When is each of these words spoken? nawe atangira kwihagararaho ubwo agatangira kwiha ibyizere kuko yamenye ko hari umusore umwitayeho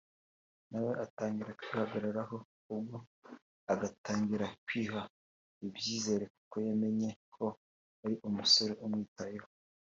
nawe 0.69 0.91
atangira 1.05 1.51
kwihagararaho 1.59 2.37
ubwo 2.73 2.97
agatangira 3.73 4.45
kwiha 4.65 5.01
ibyizere 5.67 6.25
kuko 6.35 6.55
yamenye 6.67 7.09
ko 7.35 7.45
hari 7.99 8.15
umusore 8.27 8.73
umwitayeho 8.85 9.47